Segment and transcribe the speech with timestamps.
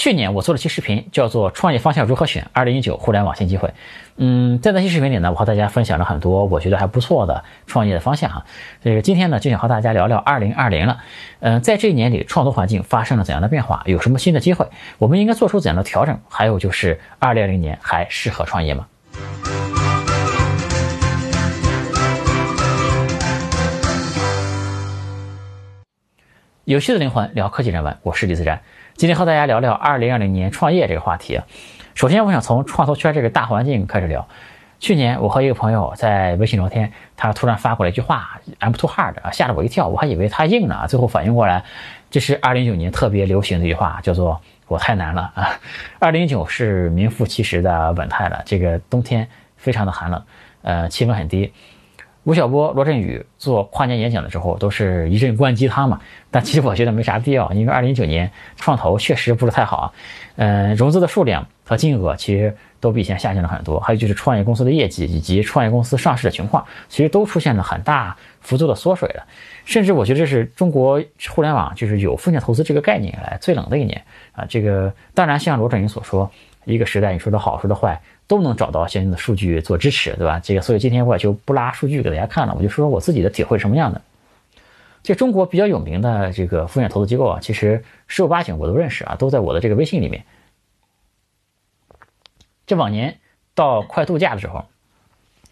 [0.00, 3.68] 去年我做了期视频，叫做《创业方向如何选：二零一九互联网新机会》。
[4.16, 8.46] 嗯，在那期视频里呢，我和大家分享了很多我觉得还不错的创业的方向哈。
[8.82, 11.00] 这个今天呢，就想和大家聊聊二零二零了。
[11.40, 13.82] 嗯，在这一年里，创投环境发生了怎样的变化？
[13.84, 14.66] 有什么新的机会？
[14.96, 16.18] 我们应该做出怎样的调整？
[16.30, 18.86] 还有就是二零二零年还适合创业吗？
[26.70, 28.60] 有趣的灵魂聊科技人文，我是李自然。
[28.94, 31.40] 今天和大家聊聊二零二零年创业这个话题。
[31.96, 34.28] 首先，我想从创投圈这个大环境开始聊。
[34.78, 39.88] 去年，我和一个朋友在微信聊天，他突然发过来一句话：“I'm too hard”，啊吓了我一跳。
[39.88, 41.64] 我还以为他硬呢，最后反应过来，
[42.08, 45.58] 这是二零一九年特别流行的一句话，叫做“我太难了”啊。
[45.98, 48.42] 二零一九是名副其实的稳态了。
[48.46, 50.22] 这个冬天非常的寒冷，
[50.62, 51.52] 呃，气温很低。
[52.24, 56.00] 吴晓波、罗振宇做跨年演讲的时候，都是一阵灌鸡汤嘛。
[56.30, 59.92] 但其实我觉得没啥必要，因为二零一九年创投确实不是太好啊。
[60.36, 69.26] 嗯，融资的数量和金额其实都比以前下降了很多，还有就是创业公司的业绩以及创业公司上市的情况，其实都出现了很大幅度的缩水了。
[69.64, 74.44] 甚至我觉得这是中国互联网就是有风险投资这个概念以来最冷的一年啊。
[74.46, 76.30] 这个当然像罗振宇所说，
[76.64, 78.00] 一个时代你说的好，说的坏。
[78.26, 80.38] 都能找到相应的数据做支持，对吧？
[80.38, 84.00] 这个，所以今天我也就不拉数据给大家看了，我就说说我自己的体会什么样的。
[85.02, 90.24] 这中国比较有名的这个风险投资机构啊，其实十有八九我都认识啊，都在我的这个微信里面。
[92.68, 93.18] 这往年
[93.56, 94.64] 到快度假的时候，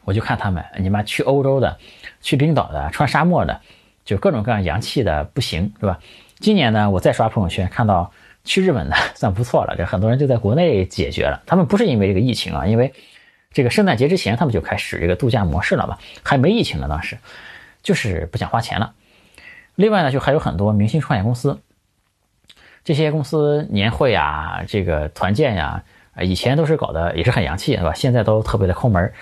[0.04, 1.78] 我就看他们，你妈去欧洲的、
[2.20, 3.60] 去冰岛的、穿沙漠的，
[4.04, 5.98] 就各种各样洋气的不行，是吧？
[6.38, 8.12] 今年呢，我再刷朋友圈看到。
[8.48, 11.42] 去日本的 算不错了，这很多人就在国内解决了。
[11.46, 12.94] 他们不是因为这个疫情啊，因为
[13.52, 17.18] 这个圣诞节之前他们就开始这个度假模式了嘛，还没疫情呢，当时
[17.82, 18.94] 就是不想花钱了。
[19.74, 21.60] 另外呢，就还有很多明星创业公司，
[22.84, 25.84] 这些公司年会呀、这个团建呀，
[26.20, 27.92] 以前都是搞得也是很洋气，对吧？
[27.94, 29.12] 现在都特别的抠门。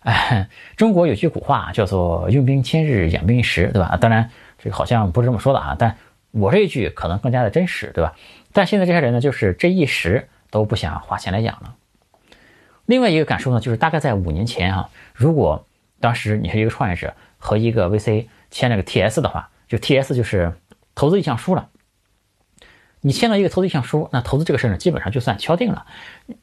[0.00, 3.96] 哎，中国有句古话叫做“用兵千日，养兵一时”，对吧？
[4.00, 4.28] 当然
[4.58, 5.96] 这个好像不是这么说的啊，但
[6.32, 8.12] 我这一句可能更加的真实，对吧？
[8.52, 11.74] 但现在这些人呢，就是这一时都不想花钱来养了。
[12.86, 15.66] 另外一个感受呢，就是大概在五年前啊，如果
[16.00, 20.52] 当时你是一个创业者和一个 VC 签了个 TS 的话，就 TS 就是
[20.94, 21.68] 投资意向书了。
[23.04, 25.86] 你签了一个投资意向书，那投资这个事儿呢，基本上就算敲定了。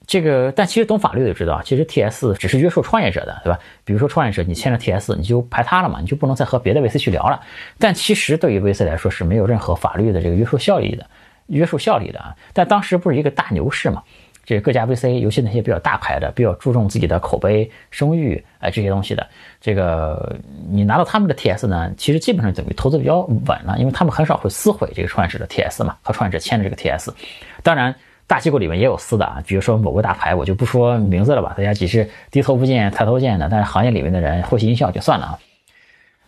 [0.07, 3.59] 这个，但其实懂法律的就知道，其实 TS 只是约束创业者的，对吧？
[3.85, 7.41] 比如说创业者你签了 TS，你就排他了嘛，你就不能再和别的 VC 去聊了。
[7.77, 11.05] 但其实对于 VC 来说是没有任何法律的这个约束效力的。
[11.49, 14.01] 约束效力的啊，但当时不是一个大牛市嘛？
[14.45, 19.27] 这各家 VC，尤其那些比较大牌的，比较注重自己的口碑、声誉，哎，这些东西的，
[19.61, 20.35] 这个
[20.71, 27.13] 你拿到他们的 TS 呢，其实基本上等于投资比较稳了，因为他们很少会撕毁这个创业者的 TS 嘛，和创业者签的这个 TS。
[27.61, 27.93] 当然，
[28.25, 35.39] 大机构里面也有撕的啊，比如说某个大牌，我就不说名字了吧，大家只是低头不见抬头见的，但是行业里面的人会心一笑就算了啊。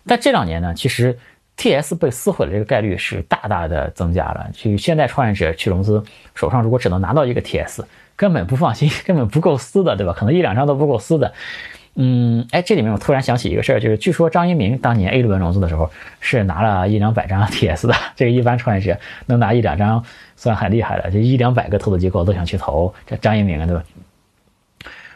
[0.06, 1.18] 但这两年呢，其实。
[1.62, 4.50] T.S 被撕毁的这个概率是大大的增加了。
[4.52, 7.86] 去现在创业者去融资，手上如果只能拿到一个 T.S，
[8.16, 10.12] 根本不放心， 根本不够撕的，对吧？
[10.18, 11.32] 可能一两张都不够撕的。
[11.94, 15.88] 嗯，哎，这里面我突然想起一个事儿，就是据说张一鸣当年 A 轮融资的时候
[16.20, 17.94] 是拿了一两百张 T.S 的。
[18.16, 20.04] 这个一般创业者能拿一两张
[20.36, 23.84] 算很厉害的，就一两百个投资机构都想去投这张一鸣，对吧？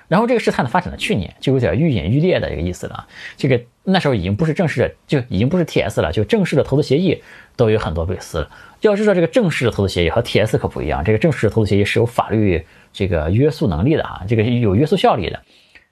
[0.08, 3.08] 然后这个事态呢发展到去年，就有点愈演愈烈的这个意思了。
[3.38, 7.22] 这个那时候已经不是正式的，就已经不是 TS 了，就正式的投资协议
[7.56, 8.50] 都有很多被撕了。
[8.82, 15.42] 要知道，这个正式的投资协议和 TS 可不一样，这个正式的投资协议是有法律这个约束能力的啊，这个有约束效力的。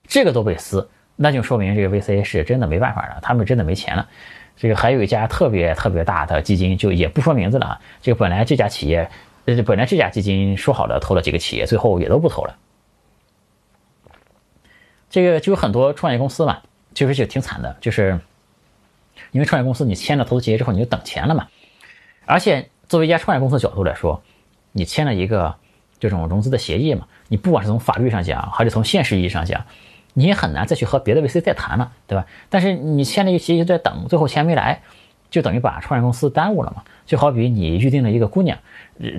[0.07, 4.07] 这个都被撕，那就说明这个 VC 是真的没办法了，他们真的没钱了。
[4.56, 7.81] 这个还有一家特别特别大的基金，就也不说名字了啊。
[8.01, 9.09] 这个本来这家企业，
[9.45, 12.56] 呃，本来这家基金说好了投了几个企业，最后也都不投了。
[15.13, 16.57] 这个就有很多创业公司嘛，
[16.96, 18.19] 其实就挺惨的，就是
[19.31, 21.47] 因为创业公司你签了投资协议之后，你就等钱了嘛。
[22.25, 24.24] 而且作为一家创业公司的角度来说，
[24.72, 25.53] 你签了一个
[26.00, 29.63] 这种融资的协议嘛，你不管是从法律上讲，还是从现实意义上讲，
[30.15, 32.25] 你也很难再去和别的 VC 再谈了，对吧？
[32.50, 34.81] 但是你签了一个协议在等，最后钱没来，
[35.30, 36.81] 就等于把创业公司耽误了嘛。
[37.06, 38.57] 就好比你预定了一个姑娘，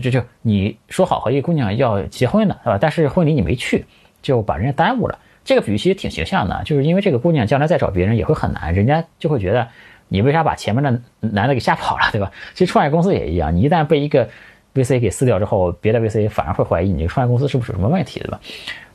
[0.03, 2.79] 这就你说好和一个姑娘要结婚的，是吧？
[2.81, 3.87] 但是婚礼你没去，
[4.23, 5.21] 就把人家耽误了。
[5.45, 9.69] 这个比喻其实挺形象的，就是因为这个姑娘将来再找别人也会很难，人家就会觉得
[10.09, 12.33] 你为啥把前面的男的给吓跑了，对吧？
[12.55, 14.29] 其实创业公司也一样，你一旦被一个
[14.75, 18.41] VC 给撕掉之后，别的 VC 反而会怀疑你这个创业公司是不是有什么问题，对吧？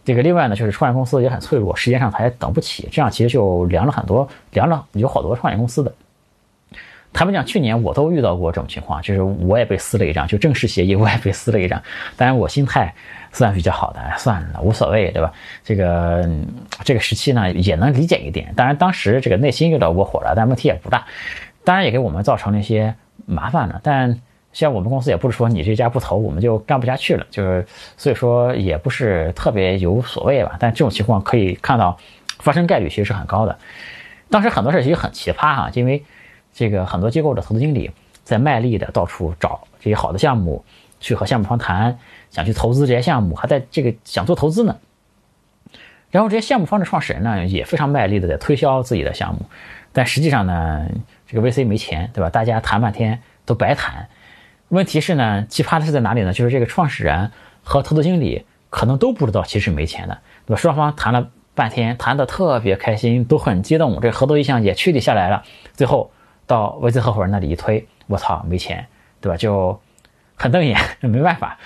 [0.05, 5.93] 这个另外呢，就是创业公司也很脆弱，时间上他也等不起，这样其实就凉了很多，凉了有好多创业公司的。
[7.13, 11.81] 坦白讲，去年我都遇到过这种情况，就是我也被撕了一张，就正式协议我也被撕了一张。
[12.15, 12.93] 当然我心态
[13.31, 15.31] 算比较好的，算了，无所谓，对吧？
[15.63, 16.29] 这个
[16.83, 18.53] 这个时期呢也能理解一点。
[18.55, 21.05] 当然当时这个内心有点窝火了，但问题也不大。
[21.63, 22.95] 当然也给我们造成了一些
[23.25, 23.79] 麻烦了。
[23.83, 24.21] 但
[24.53, 27.65] 像我们公司也不是说你这家不投我们就干不下去了，就是
[27.97, 30.57] 所以说也不是特别有所谓吧。
[30.59, 31.97] 但这种情况可以看到
[32.39, 33.57] 发生概率其实是很高的。
[34.29, 36.03] 当时很多事其实很奇葩哈，因为。
[36.51, 37.89] 这个很多机构的投资经理
[38.23, 40.65] 在卖力的到处找这些好的项目，
[40.99, 41.99] 去和项目方谈，
[42.31, 44.77] 想去投资这些项目，还在这个想做投资呢。
[46.11, 49.45] 然后这些项目方的创始人呢，也非常卖力的在推销自己的项目，
[49.93, 50.89] 但实际上呢，
[51.27, 52.29] 这个 VC 没钱，对吧？
[52.29, 54.09] 大家谈半天都白谈。
[54.69, 56.33] 问题是呢，奇葩的是在哪里呢？
[56.33, 57.31] 就是这个创始人
[57.63, 60.61] 和投资经理可能都不知道其实没钱的，对吧？
[60.61, 65.43] 双方谈了半天，谈得特别开心，都很激动，这合作意向也确立下来了，
[65.73, 66.11] 最后。
[66.47, 68.87] 到 VC 合伙人那里一推，我操，没钱，
[69.21, 69.37] 对吧？
[69.37, 69.79] 就
[70.35, 71.59] 很瞪眼，没办法。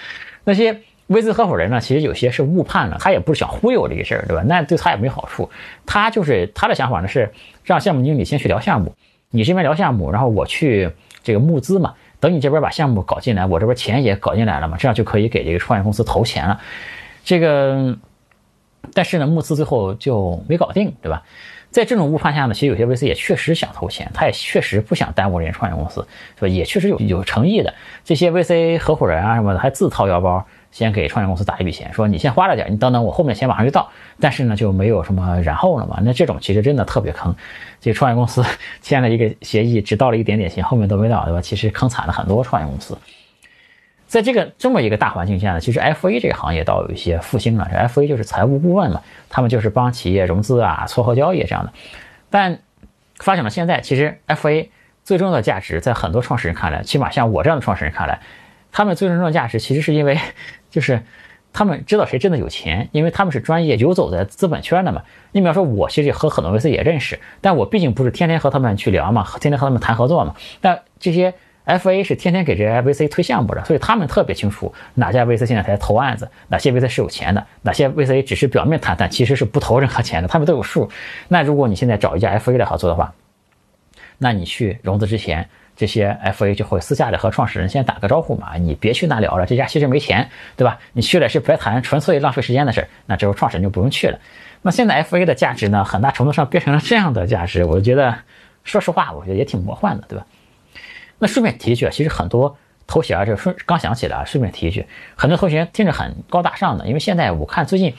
[0.43, 4.43] 那些 VC 合伙人呢，其实有些是误判了，他也不是想忽悠这个事儿，对吧？
[4.47, 5.49] 那对他也没好处。
[5.85, 7.31] 他就是他的想法呢，是
[7.63, 8.93] 让项目经理先去聊项目，
[9.29, 10.89] 你这边聊项目，然后我去
[11.23, 11.93] 这个募资嘛。
[12.19, 16.59] 等你这边把项目搞进来，我这边钱也搞进来了嘛，这样就可以给这个创业公司投钱了。
[17.25, 17.97] 这个，
[18.93, 21.23] 但是呢，募资最后就没搞定，对吧？
[21.73, 26.47] 在这种误判下呢，其实有些 VC 也确实想投钱，他也确实不想耽误人家创业公司，是吧？
[26.47, 27.73] 也确实有有诚意的。
[28.05, 33.89] 这些 VC 合伙人啊什么的，还自掏腰包先给创业公司打一笔钱，说你先花了点，你等等我后面钱马上就到。
[34.19, 35.99] 但是呢，就没有什么然后了嘛。
[36.03, 37.35] 那这种其实真的特别坑。
[37.81, 38.45] 这个创业公司
[38.79, 41.41] 签了一个协议，只到了一点点钱，后面都没到，对吧？
[41.41, 42.95] 其实坑惨了很多创业公司。
[44.13, 47.67] 在这个这么一个大环境下呢，其实 FA 这个行业倒有一些复兴了。
[47.89, 51.73] FA 就是财务顾问嘛，他们就是帮企业融资啊、撮合交易这样的。
[52.29, 52.59] 但
[53.15, 54.69] 发展到现在，其实 FA
[55.03, 58.19] 最重要的价值，在很多创始人看来，起码像我这样的创始人看来，
[58.71, 60.19] 他们最终的价值其实是因为，
[60.69, 61.01] 就是
[61.51, 65.01] 他们知道谁真的有钱，因为他们是专业游走在资本圈的嘛。
[65.31, 70.35] 你比方说，我其实和很多 VC 也认识，但我毕竟不是天天和他们去聊嘛，天天和他们谈合作嘛。
[70.61, 71.33] 但这些。
[71.65, 80.89] FA 是天天给这些 VC 推项目的，所以他们特别清楚哪家 VC 现在在投案子，哪些 VC 是有钱的，哪些 VC 只是表面谈谈，其实是不投任何钱的，他们都有数。
[81.29, 83.13] 那如果你现在找一家 FA 来合作的话，
[84.17, 90.77] 那你去融资之前，这些 FA 就会私下里和创始人先打个招呼嘛，你别去那聊了，这家其实没钱，对吧？
[90.91, 94.19] 你去了是白谈，纯粹浪费时间的事儿，那之后创始人就不用去了。
[94.61, 98.15] 那现在 FA 的价值呢，很大程度上变成了这样的价值，我觉得，
[98.63, 100.25] 说实话，我觉得也挺魔幻的，对吧？
[101.23, 104.85] 那顺便提一句啊，其实很多头衔啊，这顺刚想起来啊，顺便提一句，
[105.15, 107.93] 很多头衔听着很高大上的，因为现在我看最近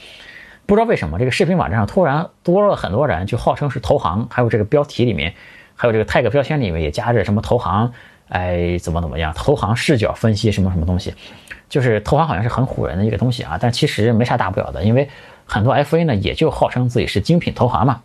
[0.67, 5.33] 不知道为什么这个视频网站上突然多了很多人，就号称是投行，还有这个标题里面，
[5.73, 7.91] 还有这个 tag 标签里面也夹着什么投行，
[8.29, 11.15] 哎，怎么怎么样，投行视角分析什么什么东西，
[11.67, 15.09] 就是投行好像是很唬人的一个东西啊，但其实没啥大不了的，因为
[15.45, 18.01] 很多 FA 呢也就号称自己是精品投行嘛。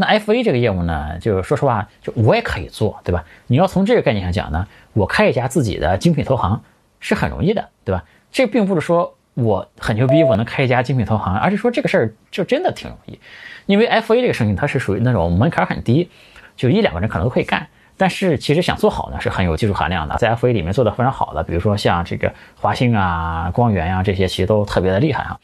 [0.00, 3.24] 那 FA 这个业务呢，就是说实话，就我也可以做，对吧？
[3.48, 6.62] 你要从这个概念上讲呢，我开一家自己的精品投行
[7.00, 8.04] 是很容易的，对吧？
[8.30, 13.18] 这并不是说我很牛逼，我能开一家精品投行，而是说这个事儿就真的挺容易。
[13.66, 16.08] 因为 FA 这个生意它是属于那种门槛很低，
[16.56, 17.66] 就一两个人可能都可以干。
[17.96, 20.16] 但是其实想做好呢，是很有技术含量的。
[20.18, 25.40] 在 FA 里面做的非常好的，比如说像这个华兴啊、光源呀这些，其实都特别的厉害啊。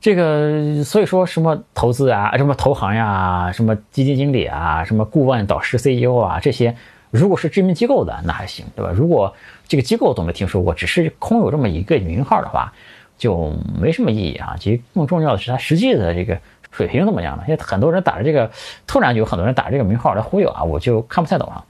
[0.00, 6.74] 这个所以说什么投资啊，什么投行呀，什么基金经理啊，什么顾问、导师、CEO 啊，这些
[7.10, 8.90] 如果是知名机构的那还行，对吧？
[8.94, 9.34] 如果
[9.68, 12.72] 这个机构都没听说过，只是空有这么一个名号的话，
[13.18, 14.56] 就没什么意义啊。
[14.58, 16.38] 其实更重要的是它实际的这个
[16.70, 17.42] 水平怎么样呢？
[17.46, 18.50] 因为很多人打着这个，
[18.86, 21.62] 突然就有很多人打着这个名号来忽悠啊，我就看不太懂啊。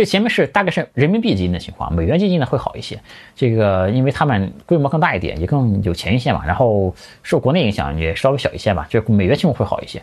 [0.00, 2.98] 这前面是大概是人民币基金的情况，美元基金呢会好一些。
[3.36, 10.00] 这个因为他们规模更大一点，也更有钱一些嘛，然后受国内影响也稍微小一些吧，就美元情况会好一些。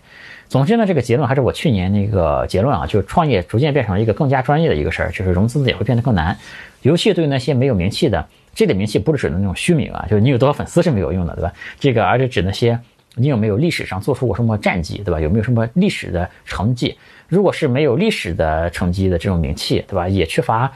[0.48, 6.38] 总之呢，这个结论还是我去年那个结论啊，就是创业逐渐变成了一个更加专业的一个事儿，就是融资也会变得更难。
[6.84, 8.24] 尤其对那些没有名气的，
[8.54, 11.52] 这点名气不是指的那种虚名啊，就是你有多少粉丝是没有用的，对吧？
[11.80, 12.80] 这个而是指那些
[13.16, 15.20] 你有没有历史上做出过什么战绩，对吧？
[15.20, 16.98] 有没有什么历史的成绩？
[17.28, 20.08] 如果是没有历史的成绩的这种名气，对吧？
[20.08, 20.72] 也缺乏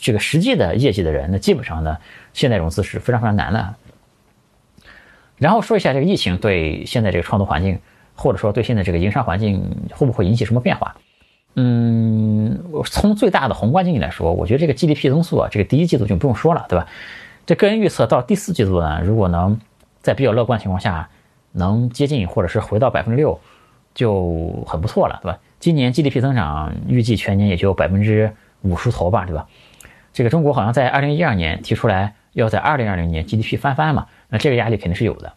[0.00, 1.96] 这个实际的业绩的人，那基本上呢，
[2.32, 3.74] 现在融资是非常非常难的。
[5.36, 7.78] 然后说一下这个疫情对现在这个创投环境，
[8.14, 10.94] 或者说对现在这个营商环境会不会引起什么变化？
[11.54, 16.86] 嗯，从最大的宏观经济来说，我觉得这个 GDP 增速啊，这个第一季度就不用说了，对吧？
[17.44, 19.58] 这个人预测到第四季度呢，如果能
[20.00, 21.08] 在比较乐观情况下
[21.52, 23.38] 能接近或者是回到百分之六，
[23.94, 25.38] 就很不错了，对吧？
[25.58, 29.46] 今年 GDP 增长预计全年也就百分之五十头吧，对吧？
[30.12, 35.34] 这个中国好像在二零一二年提出来要在二零二零年 GDP 翻番嘛，那这个压力肯定是有的。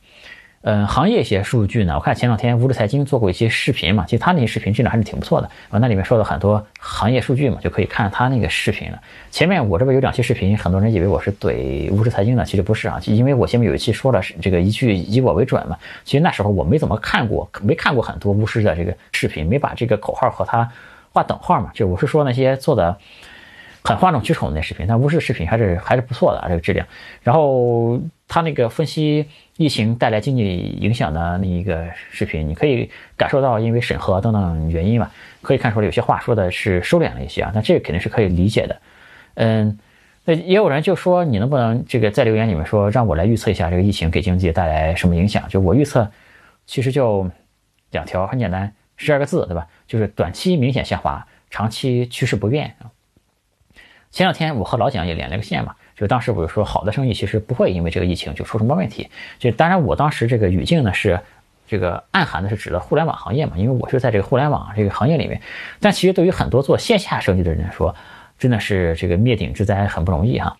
[0.65, 8.97] 嗯，行业一些数据呢，我看前两天无知财经做过一些视频嘛，其实他那些视频质量还是挺不错的，啊，那里面说了很多行业数据嘛，就可以看他那个视频了。
[9.29, 20.71] 前面我这边有两期视频，很多人以为我是怼无知财经的，其实不是啊，因为我前面有一期说了这个一句以我为准嘛，其实那时候我没怎么看过，没看过很多巫师的这个视频，没把这个口号和他
[21.11, 22.97] 画等号嘛，就我是说那些做的。
[23.85, 26.87] 很哗众取宠的那视频，但巫师视频还是还是不错的啊这个质量。
[27.21, 29.25] 然后他那个分析
[29.57, 37.51] 疫情带来经济影响的那一个视频，你可以感受到因为审核等等原因嘛，可以看出来有些话说的是收敛了一些啊。
[37.53, 38.81] 那这个肯定是可以理解的。
[39.35, 39.77] 嗯，
[40.25, 45.47] 那也有人就说你能不能这个在留言里面说让我来预测一下这个疫情给经济带来什么影响？
[45.49, 46.11] 就我预测，
[46.65, 47.29] 其实就
[47.91, 49.67] 两条，很简单，十二个字，对吧？
[49.87, 52.75] 就是短期明显下滑，长期趋势不变。
[54.09, 59.09] 前两天我和老蒋也连了个线嘛，就当时我就说，好的生意其实不会因为这个疫情就出什么问题。
[59.37, 61.19] 就当然我当时这个语境呢是，
[61.67, 65.39] 这个暗含的是指的互联网行业嘛，因为我是在这个互联网这个行业里面。
[65.79, 67.95] 但其实对于很多做线下生意的人来说，
[68.39, 70.57] 真的是这个灭顶之灾很不容易哈。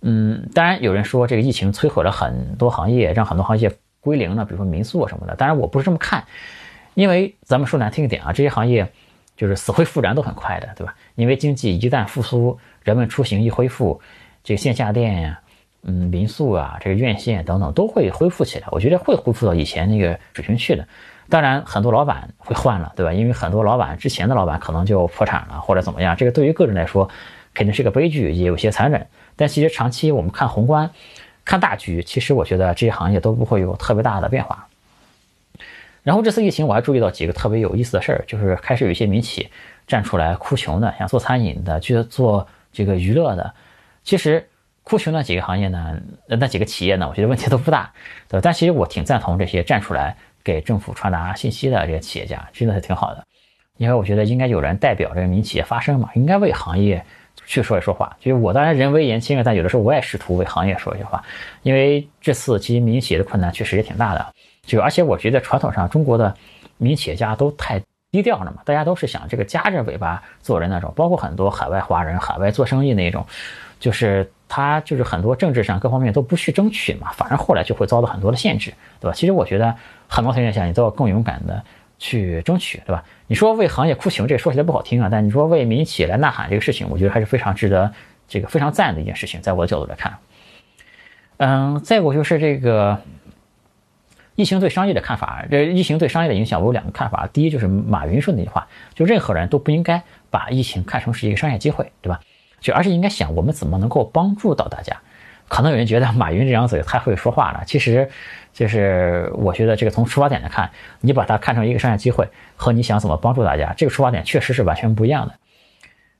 [0.00, 3.70] 嗯，当然有人说这个疫情摧毁了很多行业，让很多行业
[4.00, 5.36] 归零了，比如说民宿什么的。
[5.36, 6.24] 当然我不是这么看，
[6.94, 8.90] 因为咱们说难听一点啊，这些行业
[9.36, 10.94] 就是死灰复燃都很快的，对吧？
[11.16, 12.58] 因为经济一旦复苏。
[12.82, 14.00] 人们出行一恢复，
[14.42, 15.40] 这个线下店呀，
[15.82, 18.66] 嗯，民宿啊，这个院线等等都会恢复起来。
[18.70, 20.86] 我觉得会恢复到以前那个水平去的。
[21.28, 23.12] 当然，很多老板会换了，对吧？
[23.12, 27.08] 因为很多老板之前的老板可能就破产了或者怎么样，这个对于个人来说
[27.54, 29.06] 肯定是个悲剧，也有些残忍。
[29.36, 30.90] 但其实长期我们看宏观，
[31.44, 34.66] 看大局，其实我觉得这些行业都不会有特别大的变化。
[36.02, 39.50] 然后这次疫情我还注意到几个特别有意思的事儿，就是开始有一些民企
[39.86, 42.48] 站出来哭穷的，像做餐饮的，去做。
[42.72, 43.52] 这个娱乐的，
[44.02, 44.48] 其实
[44.82, 47.92] 哭穷那几个行业呢，那几个企业呢，我觉得问题都不大，
[48.28, 48.40] 对吧？
[48.42, 53.24] 但其实我挺赞同这些站出来给政府传达信息的这些企业家，真的是挺好的。
[53.76, 57.04] 因为我觉得应该有人代表这个民营企业发声嘛，应该为行业
[57.46, 58.16] 去说一说话。
[58.20, 61.22] 就是我当然人微言轻了，但有的时候我也试图为行业说一些话。
[61.62, 66.34] 因为这次其实民营企业的困难确实也挺大的，就而且我觉得传统上中国的
[66.78, 67.80] 民营企业家都太。
[68.12, 73.24] 低调了嘛，大家都是想这个夹着尾巴做人那种，包括很多海外华人、海外做生意那种，
[73.80, 79.12] 就是他就是很多政治上各方面都不去争取嘛，反而后来就会遭到很多的限制，对吧？
[79.12, 79.74] 其实我觉得
[80.06, 81.60] 很多情况下你都要更勇敢的
[81.98, 83.02] 去争取，对吧？
[83.26, 87.92] 你说为行业哭穷，这说起来不好听啊，但你说为民企来呐喊这个事情，我觉得还是非常值得
[88.28, 90.18] 这个非常赞的一件事情，在我的角度来看，
[91.38, 92.98] 嗯，再过就是这个。
[94.36, 97.28] 疫情对商业的看法，这疫情对商业的影响，我有两个看法。
[97.30, 102.18] 第一就是马云说的那句话，就任何人都不应该把疫情看成是一个商业机会，对吧？
[102.60, 104.96] 就而是应该想我们怎么能够帮助到大家。
[105.48, 108.08] 可能有人觉得马云这张嘴太会说话了，其实
[108.52, 115.34] 就是我觉得这个从出发点来看，你把它看成一个商业机会，和你想怎么帮助大家，这个出发点确实是完全不一样的。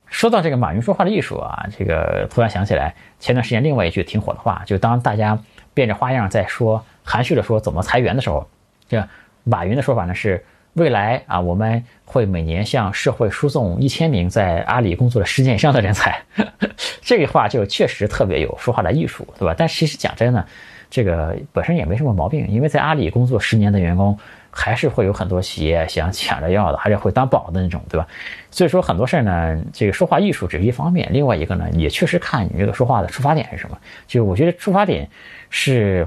[0.06, 5.38] 说到这个马云说话的艺术啊，这个突然想起来前段时间另外一句挺火的话，就当大家
[5.74, 6.84] 变着花样在说。
[7.04, 8.48] 含蓄的说怎么裁员的时候，
[8.88, 9.08] 这
[9.44, 10.44] 马云的说法呢是
[10.74, 16.22] 未来啊我们会每年向社会输送一千名在阿里工作了十年以上的人才，
[17.02, 19.54] 这个话就确实特别有说话的艺术，对吧？
[19.56, 20.44] 但其实讲真呢，
[20.88, 24.16] 这个本身也没什么毛病，因为在阿里工作十年的员工
[24.50, 28.06] 还是会有很多企业想抢着要的，还是会当宝的那种，对吧？
[28.50, 33.76] 所以说很多事儿呢，这个说话艺术只是一方面，另外一个呢也确实看你这个说话的出发点是什么。
[34.06, 35.08] 就我觉得出发点
[35.48, 36.06] 是。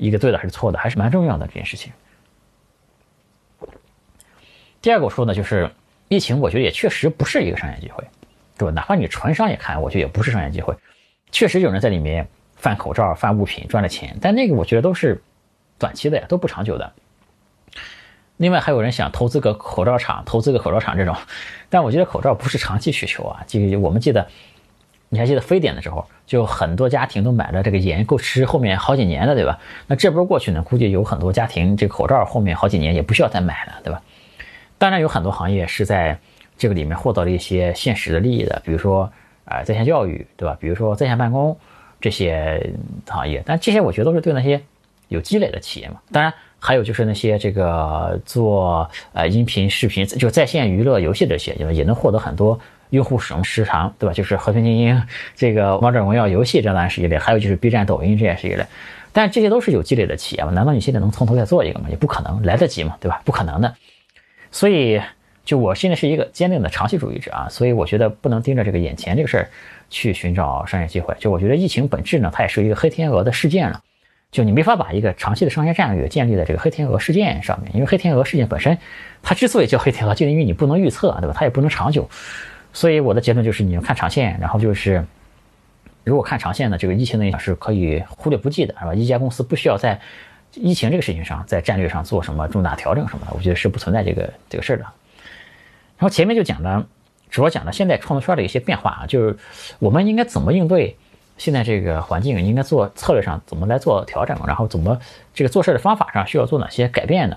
[0.00, 1.92] 一个对的还是错的，还是蛮重要的这件事情。
[4.80, 5.70] 第二个我说呢，就是
[6.08, 8.04] 疫情，我觉得也确实不是一个商业机会，
[8.56, 8.72] 对吧？
[8.72, 10.74] 哪怕你纯商业看，我觉得也不是商业机会。
[11.30, 15.20] 确实有人在里面贩口罩、贩物品赚了钱，但那个我觉得都是
[15.78, 16.92] 短期的呀，都不长久的。
[18.36, 21.14] 另外还有人想投资个口罩厂，投资个口罩厂这种，
[21.68, 23.44] 但我觉得口罩不是长期需求啊。
[23.46, 24.26] 这个我们记得。
[25.10, 29.58] 你还记得非典的时候，就很多家庭都买了这个盐，够吃后面好几年的，对吧？
[29.86, 34.02] 那这波过去呢，估计有很多家庭这个口罩后面好几年也不需要再买了，对吧？
[34.78, 36.18] 当然有很多行业是在
[36.56, 39.10] 这个里面获得了一些现实的利益的，比如说
[39.44, 40.56] 啊在线教育，对吧？
[40.60, 41.56] 比如说在线办公
[42.00, 42.72] 这些
[43.06, 44.60] 行业，但这些我觉得都是对那些
[45.08, 45.96] 有积累的企业嘛。
[46.12, 52.58] 当然还有就是那些这个做呃音频、视频就在线娱乐、游戏这些，也也能获得很多。
[52.90, 54.14] 用户使用时长，对吧？
[54.14, 55.02] 就是和平精英、
[55.36, 58.64] 这个王者荣耀游戏，这当然是一类；还有就是 B 站、抖音，这也是一类。
[59.12, 60.52] 但这些都是有积累的企业嘛？
[60.52, 61.88] 难道你现在能从头再做一个吗？
[61.90, 62.96] 也不可能，来得及吗？
[62.98, 63.20] 对吧？
[63.26, 63.74] 不可能的。
[64.50, 65.00] 所以
[65.44, 69.48] 就我现在是一个坚定的长期主义者啊，所以我觉得不能盯着这个眼前这个事儿
[69.88, 71.14] 去寻找商业机会。
[71.18, 73.80] 就我觉得疫情本质呢，它也是一个黑天鹅的事件了。
[74.30, 78.76] 就你没法把一个长期的商业战略建立在这个黑天鹅事件上面，因为黑天鹅事件本身，
[79.22, 81.34] 它之所以叫黑天鹅，就因为你不能预测，对吧？
[81.34, 82.06] 它也不能长久。
[82.74, 85.02] 所以我的结论就是你要看长线，然后就是
[86.04, 88.94] 如果看长线呢，这个疫情的影响是可以忽略不计的，是吧？
[88.94, 89.98] 一家公司不需要在
[90.54, 94.82] 疫情这个事情上，在战略上做什么重大调整什么的，我觉得是不存在这个这个事儿的。
[94.82, 96.86] 然后前面就讲了，
[97.30, 99.36] 主要讲了现在创作圈的一些变化啊，就是
[99.78, 100.96] 我们应该怎么应对
[101.36, 104.98] 现在这个环境，应该做策略上怎么来做调整，然后怎么
[105.34, 107.36] 这个做事的方法上需要做哪些改变呢？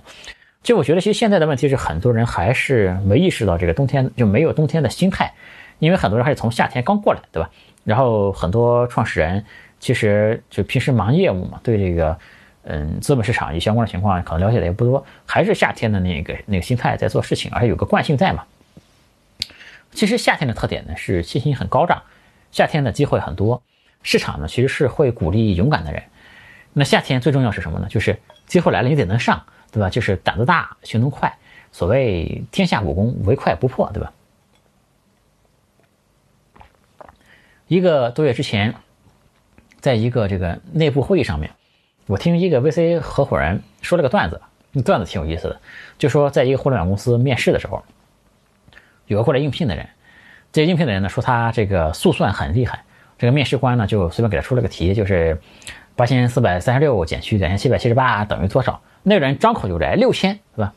[0.64, 5.34] 就我觉得，其实现在的问题是很多人还是没意识到这个冬天就没有冬天的心态，
[5.80, 7.50] 因为很多人还是从夏天刚过来，对吧？
[7.84, 9.44] 然后很多创始人
[9.80, 12.16] 其实就平时忙业务嘛，对这个
[12.64, 18.46] 嗯资本市场与相关的情况可能了解的也不多，还是夏天的那个那个心态在做事情，而且有个惯性在嘛。
[19.92, 22.04] 其实夏天的特点呢是信心很高涨，
[22.52, 23.62] 夏天的机会很多，
[24.04, 26.04] 市场呢其实是会鼓励勇敢的人。
[26.74, 27.88] 那夏天最重要是什么呢？
[27.90, 29.90] 就是机会来了你得能上，对吧？
[29.90, 31.38] 就是胆子大，行动快。
[31.74, 34.14] 所谓天下武功，唯快不破，对吧？
[37.68, 38.76] 一个多月之前，
[39.80, 41.52] 在一个这个内部会议上面，
[42.08, 44.42] 我听一个 VC 合伙人说了个段子，
[44.84, 45.60] 段子挺有意思的，
[45.98, 47.84] 就说在一个互联网公司面试的时候。
[49.08, 49.90] 有个过来应聘的人，
[50.54, 52.84] 这应聘的人呢说他这个速算很厉害，
[53.18, 55.38] 这个面试官呢就随便给他出了个题，就是
[55.98, 58.82] 八千四百三十六减去两千七百七十八等于多少？
[59.04, 60.74] 那个人张口就来六千，是吧？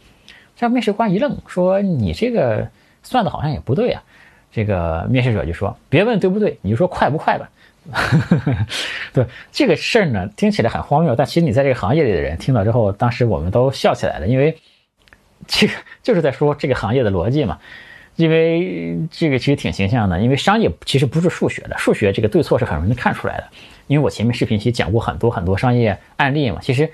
[0.56, 2.68] 这面试官一愣，说你这个
[3.04, 4.02] 算的好像也不对啊。
[4.50, 7.48] 这个面试者就说别问对不对，你就说快不快吧。
[9.12, 14.56] 对这个事儿呢，听起来很荒谬，但其实你在这个行业里的人听到之后，当时我们都笑起来了，因为
[15.46, 15.72] 这个
[16.02, 17.58] 就是在说这个行业的逻辑嘛。
[18.16, 23.48] 因为这个其实挺形象的，因为商业其实不是数学的，数学这个对错是很容易看出来的。
[23.88, 26.88] 因为我前面视频其实讲过很多很多商业案例嘛，其实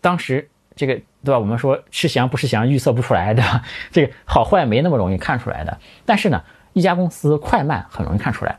[0.00, 1.38] 当时这个对吧？
[1.40, 3.64] 我们说吃翔不吃翔，预测不出来，对吧？
[3.90, 5.76] 这个好坏没那么容易看出来的。
[6.06, 6.40] 但是呢，
[6.72, 8.56] 一家公司快慢很容易看出来，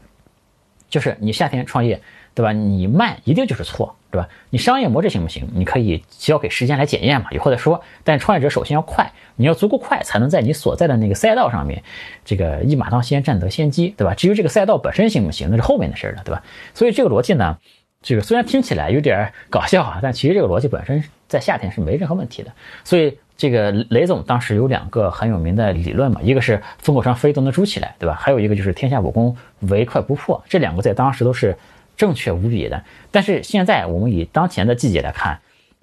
[0.90, 2.02] 就是你夏天创业。
[2.36, 2.54] 对吧？
[2.54, 4.30] 你慢一定就是错，对吧？
[4.50, 5.50] 你商业模式行不行？
[5.54, 7.82] 你可以交给时间来检验嘛，以后再说。
[8.06, 11.84] 但创业者首先要快，你要足够快，才能在你所在的那个赛道上面，
[12.24, 14.14] 这个一马当先，占得先机，对吧？
[14.14, 16.42] 至于这个赛道本身行不行，那是后面的事了，对吧？
[16.74, 17.58] 所以这个逻辑呢，
[18.02, 22.54] 这个虽然听起来有点搞笑啊，但其实这个逻辑本身在夏天是没任何问题的。
[22.86, 28.14] 所以这个雷总当时有两个很有名的理论嘛，一个是风口上飞都能筑起来，对吧？
[28.14, 31.58] 还有一个就是天下武功唯快不破，这两个在当时都是。
[32.00, 35.38] 正确无比的，但是现在我们以当前的季节来看，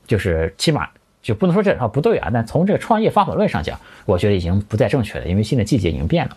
[0.06, 0.88] 就是起码
[1.20, 2.30] 就不能说这套不对啊。
[2.32, 6.34] 但从这个创业方法论上讲，我觉得已经不再正确了，因为新的季节已经变了。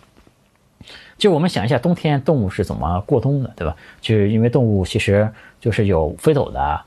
[1.16, 3.74] 就我们想一下，冬天动物是怎么过冬的，对吧？
[4.02, 5.26] 就是因为动物其实
[5.58, 6.82] 就是有飞走的，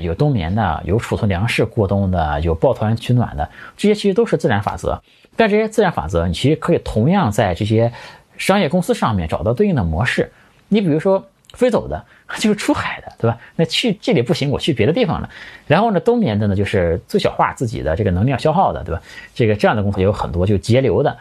[0.00, 5.02] 有冬眠的，有储存粮食过冬的，有抱团取暖的，这些其实都是自然法则。
[5.36, 7.92] 但这些自然法则，你其实可以同样在这些
[8.36, 10.30] 商业公司上面找到对应的模式。
[10.68, 11.24] 你比如说。
[11.54, 12.04] 飞走的
[12.38, 13.38] 就是出海的，对吧？
[13.56, 15.30] 那去这里不行，我去别的地方了。
[15.66, 19.00] 然后呢，冬眠的呢，就是最小化自己的这个能量消耗的，对吧？
[19.34, 21.16] 这个这样的公司也有很多，就节流的。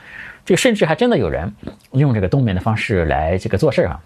[0.46, 1.56] 这个甚至还真的有人
[1.94, 4.02] 用这个冬眠的方式来这个做事儿啊。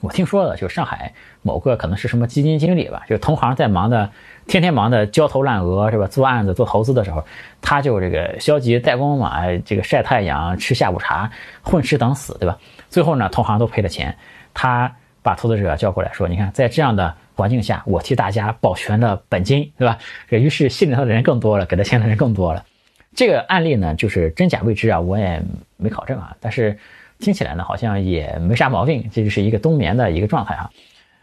[0.00, 4.10] 我听说了，就上海某个可能是什么基金经理吧，就同行在忙的，
[4.46, 6.06] 天天忙的焦头烂额，是吧？
[6.06, 7.24] 做案子做投资的时候，
[7.60, 11.30] 他就这个消极怠工嘛，这个晒太阳吃下午茶，
[11.62, 12.58] 混吃等死，对吧？
[12.88, 14.16] 最后呢，同行都赔了钱，
[14.54, 14.92] 他。
[15.22, 19.98] 把投资者叫过来说：“你看，在这样的环境下，我替大家保全了本金，对吧？
[20.28, 22.64] 于是信他的人更多了，给他钱的人更多了。
[23.12, 25.42] 这个案例呢，就是真假未知啊，我也
[25.78, 26.36] 没考证啊。
[26.40, 26.78] 但是
[27.18, 29.08] 听起来呢，好像也没啥毛病。
[29.12, 30.70] 这就是一个冬眠的一个状态啊。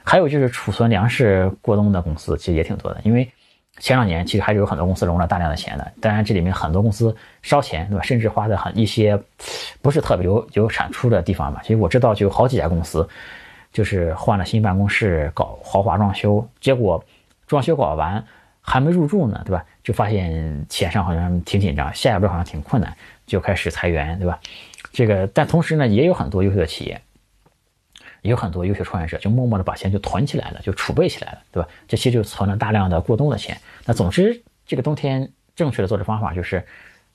[0.04, 3.00] 还有就是储存粮食过冬的公司，其实也挺多的。
[3.04, 3.30] 因为
[3.80, 5.92] 前两年其实还是有很多公司融了大量的钱的。
[6.02, 8.04] 当然，这里面很多公司烧钱，对吧？
[8.04, 9.18] 甚至花在很一些
[9.82, 11.60] 不是特别有有产出的地方嘛。
[11.64, 13.08] 其实我知道就有好几家公司。”
[13.74, 17.04] 就是换了新办公室，搞豪华装修，结果
[17.48, 18.24] 装修搞完
[18.62, 19.66] 还没入住呢，对吧？
[19.84, 24.40] 就发现钱上好像挺紧张，下一步好像挺困难，就开始裁员，对吧？
[24.94, 27.02] 这个，但同时呢，也有很多优秀的企业，
[28.22, 31.68] 也有很多优秀创业者，就默默的把钱就囤起来了，就储备起来了，对吧？
[31.88, 33.58] 这其实就存了大量的过冬的钱。
[33.86, 36.66] 那总之，这个冬天正确的做事方法就是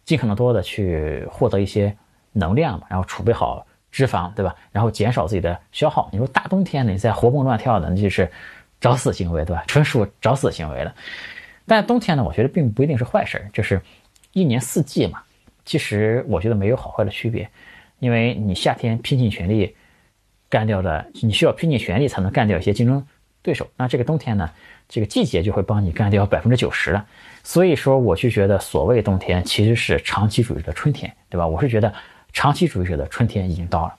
[0.05, 1.97] 尽可能多的去获得一些
[2.33, 3.64] 能量嘛，然后储备好。
[3.91, 4.55] 脂肪对吧？
[4.71, 6.11] 然后减少自己的消耗。
[6.12, 8.31] 你说大冬天的你再活蹦乱跳的，那就是
[8.79, 9.64] 找死行为对吧？
[9.67, 10.95] 纯属找死行为了。
[11.67, 13.81] 但冬天呢，我觉得并不一定是坏事，就是
[14.35, 15.23] 一年四季嘛，
[15.64, 17.49] 其实我觉得没有好坏的区别，
[17.99, 19.75] 因为你夏天拼尽全力
[20.49, 23.07] 干掉的，你需要拼尽全力才能干掉一些竞争
[23.43, 23.69] 对手。
[23.77, 24.51] 那这个冬天呢，
[24.89, 27.07] 这个季节就会帮你干掉百分之九十了。
[27.43, 31.47] 所以说，我就觉得所谓冬天其实是长期主义的春天，对吧？
[31.47, 31.93] 我是觉得
[32.33, 33.95] 长期主义者的春天已经到了。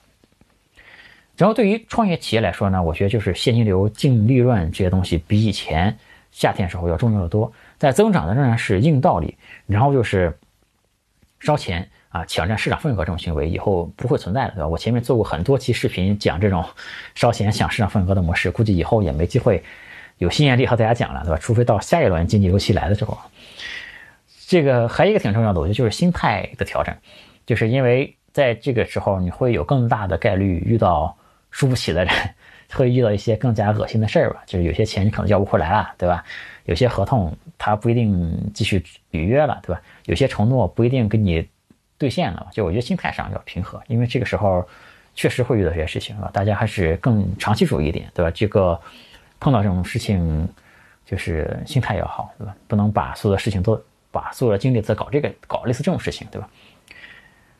[1.36, 5.96] 然后对于创业企业来说呢，我觉得就是现金流、净利润这些东西比以前
[6.30, 7.50] 夏天时候要重要的多。
[7.78, 9.36] 在增长的仍然是硬道理，
[9.66, 10.38] 然后就是
[11.38, 14.68] 烧钱啊，抢占市场份额这种行为以后不会存在了，对吧？
[14.68, 16.64] 我前面做过很多期视频讲这种
[17.14, 19.62] 烧钱抢市场份额的模式，估计以后也没机会
[20.18, 21.38] 有新眼力和大家讲了，对吧？
[21.38, 23.16] 除非到下一轮经济周期来的时候。
[24.48, 26.92] 这个还有一个挺重要的，我觉得就是心态的调整，
[27.46, 31.16] 就是因为在这个时候你会有更大的概率遇到
[31.52, 32.12] 输不起的人，
[32.72, 36.24] 会遇到一些更加恶心的事儿吧，就是有些钱你可能要不回来了，对吧？
[36.64, 39.80] 有些合同他不一定继续履约了，对吧？
[40.06, 41.48] 有些承诺不一定跟你
[42.00, 44.66] 兑现了，就我觉得心态上要平和，因为这个时候
[45.14, 48.30] 确实会遇到这些事情啊，大家还是更长期主义一点，对吧？
[48.34, 48.80] 这个
[49.38, 50.48] 碰到这种事情
[51.06, 52.52] 就是心态要好，对吧？
[52.66, 53.80] 不能把所有的事情都。
[54.12, 56.48] 把所有的精力在搞这个，搞类似这种事情，对吧？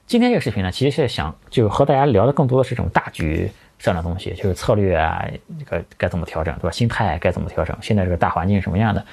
[0.05, 3.48] 今天这个视频呢，其实是想就和大家聊的更多的是这种大局
[3.79, 5.24] 上的东西，就是策略啊，
[5.61, 6.70] 这个该怎么调整，对吧？
[6.72, 7.79] 心态该怎么调整？
[7.81, 9.07] 现在这个大环境是什么样的？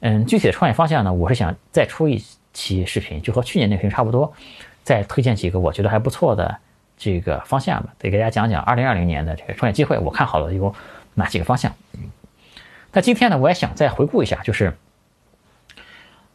[0.00, 2.22] 嗯，具体的创业方向呢，我是想再出一
[2.56, 4.32] 期视频，就和去年那篇差不多，
[4.82, 6.56] 再推荐几个我觉得还不错的
[6.96, 10.74] 这个方向吧，得给大家讲讲二零二零年的这个创业机会，我看好了有
[11.14, 11.72] 哪几个方向。
[12.92, 14.76] 那今天呢，我也想再回顾一下，就是。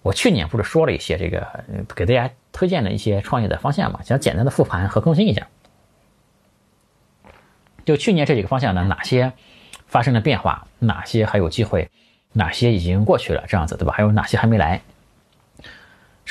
[0.03, 1.47] 我去年不是说了一些这个，
[1.95, 3.99] 给大家推荐的一些创业的方向嘛？
[4.03, 5.47] 想简单的复盘和更新一下。
[7.85, 9.31] 就去年这几个方向呢，哪些
[9.85, 10.65] 发生了变化？
[10.79, 11.87] 哪些还有机会？
[12.33, 13.43] 哪些已经过去了？
[13.47, 13.93] 这样子对吧？
[13.95, 14.81] 还有哪些还没来？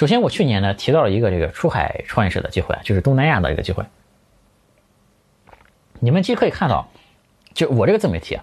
[0.01, 3.85] 首先，我去年呢提到了一个这个出海创业者的机会啊，就是东南亚的一个机会。
[5.99, 6.89] 你们既可以看到，
[7.53, 8.43] 就我这个自媒体啊，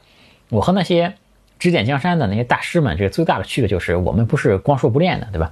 [0.50, 1.16] 我和那些。
[1.58, 5.52] 指点江山的那些大师们，这个最大的区别就是我们不是光说不练的，对吧？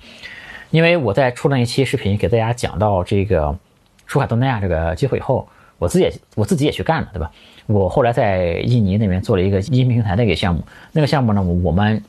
[0.70, 3.58] 因为我在出了一期视频给大家讲到这个
[4.06, 7.32] 出海东南亚这个机会以后，我自己也我自己也去干了，对吧？
[7.66, 12.04] 我后来在印尼那边做了一个音频平台的一个项目，那个项目呢，我们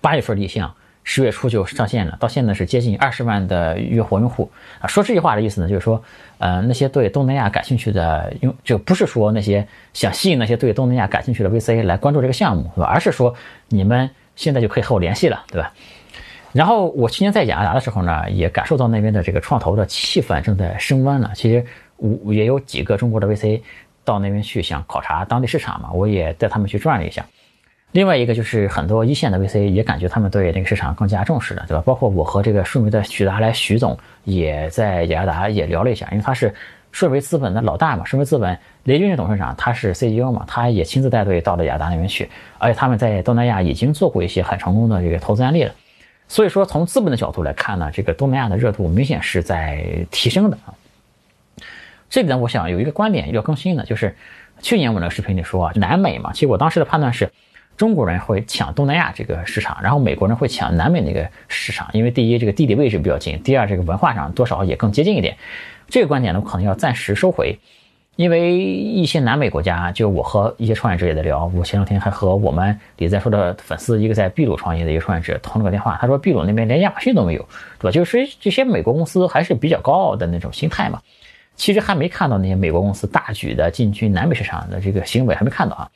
[0.00, 0.74] 八月份立项。
[1.04, 4.86] 十月初就上线了，到现在是接近二十万的月活用户啊。
[4.86, 6.02] 说这句话的意思呢，就是说，
[6.38, 12.86] 呃，那些对东南亚感兴趣的用，就不是说那些想吸引那些对东南亚感兴趣的 VC 来关注这个项目，对吧？
[12.86, 13.34] 而是说
[13.68, 15.72] 你们现在就可以和我联系了，对吧？
[16.52, 21.30] 然后我去年在雅加达的时候呢，也感受到那边的这个创投的气氛正在升温了。
[21.34, 21.64] 其实
[21.96, 23.60] 我也有几个中国的 VC
[24.04, 27.24] 到那边去想考察当地市场嘛，我也带他们去转了一下。
[27.92, 31.82] 另外一个就是很多一线的 VC 也感觉他们对那个市场更加重视了，对吧？
[31.84, 36.54] 包括我和这个顺为的许达来许总也在雅达也聊了一下，因为他是
[36.90, 45.74] 顺为资本的老大嘛，顺为资本雷军是董事长，他是 CEO 嘛，他也亲自带队到了雅达那边去，而且他们在东南亚已经做过一些很成功的这个投资案例了。
[46.28, 50.72] 所以说从资本的角度来看呢，这个东南亚的热度明显是在提升的啊。
[52.08, 54.16] 这里呢，我想有一个观点要更新的，就是
[54.62, 57.30] 去年我那个视频里说啊，南美嘛，其实我当时的判断是。
[57.76, 65.36] 中国人会抢东南亚这个市场，然后美国人会抢南美那个市场，因为第一这个地理位置比较近，第二这个文化上多少也更接近一点。
[65.88, 67.58] 这个观点呢，可能要暂时收回，
[68.16, 71.50] 因为一些南美国家，就我和一些创业者也在聊。
[71.54, 77.46] 我前两天还和我们李在说的粉丝，一个在秘鲁创业的一个创业者通了个电话，他说秘鲁那边连亚马逊都没有，
[77.78, 77.90] 对吧？
[77.90, 81.00] 就是这些美国公司还是比较高傲的那种心态嘛。
[81.56, 85.90] 其实还没看到那些美国公司大举的进军南美市场的这个行为，还没看到啊。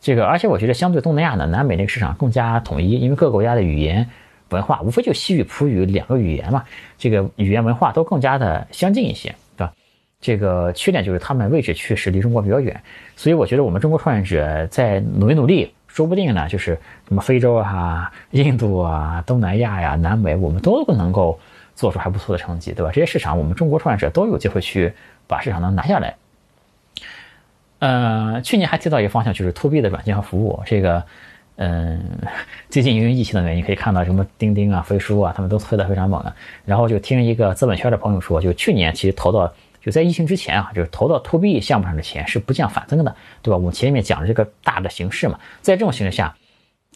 [0.00, 4.08] 这个，而且我觉得相对东南亚呢，南美那个市场更加统一，因为各个国家的语言
[4.48, 6.64] 文化无非就西语、葡语两个语言嘛，
[6.96, 9.72] 这个语言文化都更加的相近一些，对吧？
[10.20, 12.80] 这个缺点就是他们位置确实离中国比较远，
[13.14, 21.38] 所以我觉得我们中国创业者在努力努力，说不定呢，就是什么非洲啊、印度啊、东南亚呀、南美，我们都能够
[21.74, 22.90] 做出还不错的成绩，对吧？
[22.92, 24.92] 这些市场我们中国创业者都有机会去
[25.26, 26.16] 把市场能拿下来。
[27.80, 30.62] 呃，去年还提到一个方向，就是 to B 的软件和服务。
[30.64, 31.04] 这个，
[31.56, 32.00] 嗯，
[32.68, 36.34] 最近因为疫情的原因，可以看到什么钉钉啊、飞书啊，他们都推的非常猛啊。
[36.64, 43.56] 然后就听一个资本圈的朋友说，就去年其实投到就在疫情之前啊，就是投到 to B 项目上的钱是不降反增的，对吧？
[43.56, 46.36] 我们前面讲的这个大的形势嘛，在这种形势下，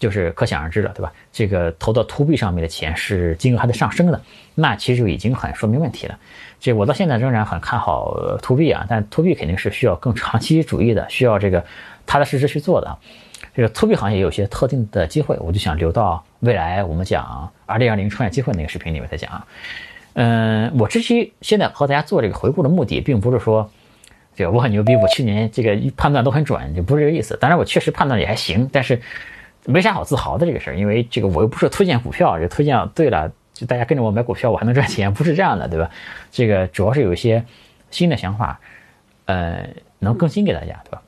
[0.00, 1.12] 就是可想而知了，对吧？
[1.33, 4.20] 这个投到 to B 上面的钱是金额还在上升的，
[4.54, 6.18] 那其实就已经很说明问题了。
[6.61, 11.64] 这我到现在仍然很看好 to B 啊，但 to B 肯定是需要更长期主义的，需要这个
[12.07, 12.98] 踏踏实实去做的啊。
[13.54, 19.46] 这个 to B 行业有些特定的机会，我就想留到未来我们讲二零二零创业机会那个视频里面再讲。
[20.14, 23.70] 嗯，我这期现在和大家做这个回顾的目的，并不是说
[24.35, 27.37] 这个我很牛逼，我去年这个判断都很准，就不是这个意思。
[27.40, 29.00] 当然，我确实判断也还行，但是
[29.66, 35.90] 没啥好自豪的这个事儿，因为这个我又不是推荐股票，就推荐对了，就大家跟着我买股票，我还能赚钱，不是这样的，对吧？
[36.31, 37.44] 这个主要是有一些
[37.90, 38.61] 新的想法，
[39.27, 39.66] 呃，
[39.98, 41.03] 能更新给大家，对吧？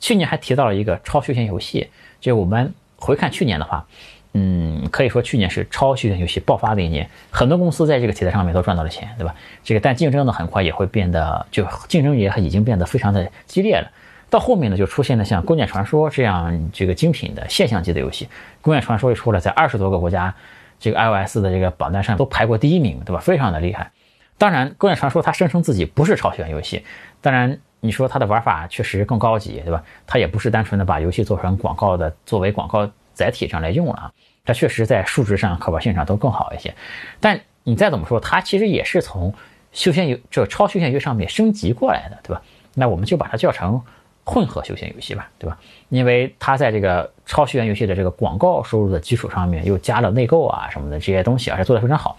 [0.00, 3.86] 去年还提到了一个超休闲游戏，就我们回看去年的话。
[4.34, 9.34] 嗯，可以说去年是超休闲游戏爆发的一年，很多公司在这个题材上面都赚到了钱，对吧？
[9.62, 13.90] 这个但竞争呢，很快也会变得，就竞争也已经变得非常的激烈了。
[14.32, 18.24] 到后面呢，就出现了像《弓箭传说》这样这个精品的现象级的游戏，
[18.62, 20.34] 《弓箭传说》一出来，在二十多个国家
[20.80, 23.20] 这个 iOS 的这个榜单上都排过第一名，对吧？
[23.20, 23.90] 非常的厉害。
[24.38, 26.82] 当然，《弓箭传说》它声称自己不是超休闲游戏，
[27.20, 29.84] 当然你说它的玩法确实更高级，对吧？
[30.06, 32.90] 它也不是单纯的把游戏做成广告的，作为广告。
[33.14, 36.74] 载体上来用了啊，它确实在数值上、可玩性上都更好一些。
[37.20, 39.32] 但你再怎么说，它其实也是从
[39.70, 42.40] 休闲游这超休闲游上面升级过来的，对吧？
[42.72, 43.82] 那我们就把它叫成
[44.24, 45.58] 混合休闲游戏吧，对吧？
[45.88, 52.16] 因为它在这个超休闲游戏的这个广告收入的基础上面，又加了内购啊什么的这些东西，而且做得非常好。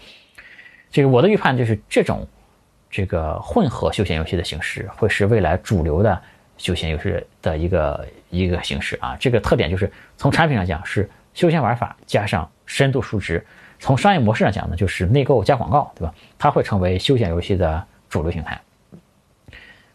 [0.90, 2.26] 这个我的预判就是，这种
[2.90, 6.20] 这个混合休闲游戏的形式会是未来主流的
[6.58, 8.06] 休闲游戏的一个。
[8.30, 13.46] 一个形式啊，这个特点就是从产品上讲是休闲玩法加上深度数值，
[13.78, 16.12] 从商业模式上讲呢，就是内购加广告，对吧？
[16.36, 18.60] 它会成为休闲游戏的主流形态。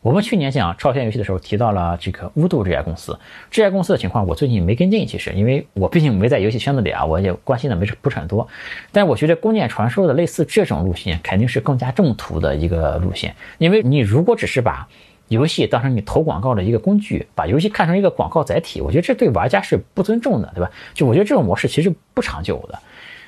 [0.01, 3.19] 我们去年讲超休闲游戏的时候提到了这个乌度这家公司，
[3.51, 8.47] 这家公司的情况我最近没跟进，其实因为我毕竟没在游戏圈子里啊，我也关心的没不是很多。
[8.93, 14.87] 但我觉得弓箭传说的类似这种路线肯定是更加正途的一个路线，因为你如果只是把
[15.27, 20.71] 游戏当成你投广告的一个工具，把游戏看成一个广告载体，我觉得这对玩家是不尊重的，对吧？
[20.93, 22.79] 就我觉得这种模式其实不长久的。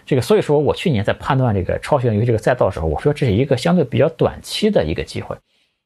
[0.06, 5.36] 这个，所以说我去年在判断这个超休闲游戏这个赛道的时候，我说这是一个相对比较短期的一个机会。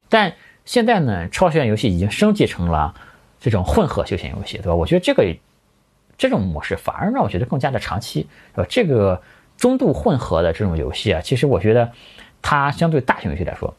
[0.07, 0.31] 但
[0.65, 2.93] 现在呢，超休闲游戏已经升级成了
[3.39, 4.75] 这种混合休闲游戏，对吧？
[4.75, 5.35] 我觉得这个
[6.17, 8.67] 这种模式反而让我觉得更加的长期，对吧？
[8.69, 9.21] 这个
[9.55, 11.91] 中度混合的这种游戏啊，其实我觉得
[12.41, 13.75] 它相对大型游戏来说，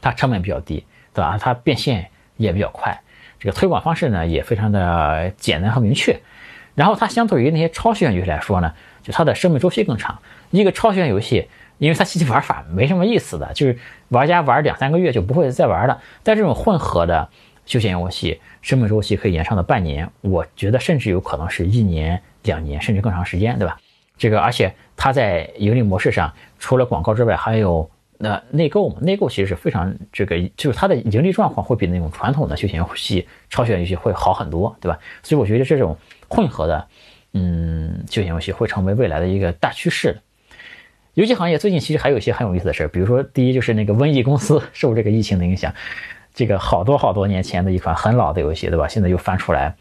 [0.00, 0.84] 它成本比较低。
[1.14, 1.38] 对吧？
[1.40, 3.00] 它变现也比较快，
[3.38, 6.20] 这个推广方式呢也非常的简单和明确。
[6.74, 10.18] 然后它相对于那些超休闲游戏来说呢，就它的生命周期更长。
[10.50, 11.46] 一个超休闲游戏，
[11.78, 16.00] 因为它其实玩法没什么意思的，就是玩家玩两三个月就不会再玩了。
[16.22, 17.28] 但这种混合的
[17.66, 23.78] 休闲游戏，生命周期可以延长到半年，我觉得甚至有可能是一年、两年，甚至更长时间，对吧？
[24.16, 27.90] 这个而且它在盈利模式上，除了广告之外，还有。
[28.16, 34.96] 那内购嘛，内购其实是非常这个，就是它的盈利状况会比那种传统的休闲游戏、超休闲游戏会好很多，对吧？
[35.24, 36.86] 所以我觉得这种混合的，
[37.32, 40.16] 嗯，休闲游戏会成为未来的一个大趋势。
[41.14, 45.72] 游戏行业最近其实还有一些很有意思的事儿，比如说，第一就是那个瘟疫公司 受这个疫情的影响，
[46.34, 48.86] 这个好多好多年前的一款很老的游戏，对吧？
[48.88, 49.74] 现在又翻出来，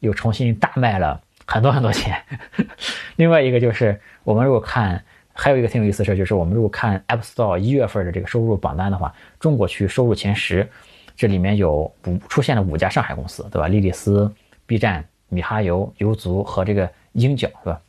[0.00, 2.20] 又重新大卖了很多很多钱。
[3.16, 5.02] 另外一个就是我们如果看。
[5.32, 10.68] 还有一个挺有意思的事儿，就是我们如果看 App Store 一月份的这个收入榜单的话，中国区收入前十，
[11.16, 13.66] 这里面有五出现了五家上海公司，对吧？
[13.66, 14.30] 莉莉丝、
[14.66, 17.80] B 站、米哈游、游族和这个鹰角，是吧？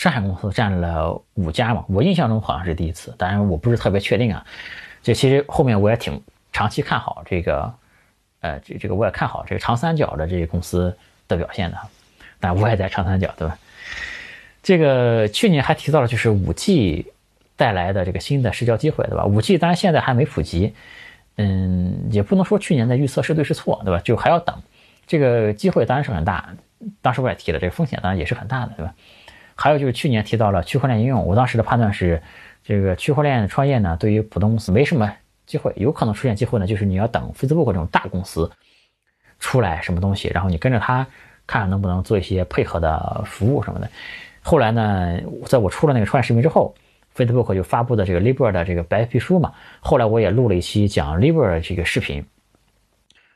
[0.00, 4.42] 上海公司占了五家嘛，我印象中好像是第一次，当然我不是特别确定啊。
[5.02, 6.18] 这其实后面我也挺
[6.54, 7.70] 长期看好这个，
[8.40, 10.96] 呃，这这个我也看好这个长三角的这些公司
[11.28, 11.76] 的表现的，
[12.40, 13.58] 但我也在长三角，对吧？
[14.62, 17.12] 这个去年还提到了，就是五 G
[17.54, 19.26] 带来的这个新的社交机会，对吧？
[19.26, 20.72] 五 G 当然现在还没普及，
[21.36, 24.00] 嗯，也不能说去年的预测是对是错，对吧？
[24.00, 24.62] 就还要等。
[25.06, 26.48] 这个机会当然是很大，
[27.02, 28.94] 当时我也提了，这个风险当然也是很大的，对吧？
[29.62, 32.22] 还有就是去年提到了区块链应用，我当时的判断是，
[32.64, 35.12] 这个区块链创业呢，对于普通公司没什么
[35.44, 38.50] 机会，有可能出现机会呢，就是你要等 Facebook 这种大公司
[39.38, 41.06] 出来什么东西，然后你跟着他
[41.46, 43.90] 看能不能做一些配合的服务什么的。
[44.40, 46.74] 后来呢，在我出了那个创业视频之后
[47.14, 49.52] ，Facebook 就发布的这个 Libra 的这个白皮书嘛。
[49.80, 52.24] 后来我也录了一期讲 Libra 这个视频。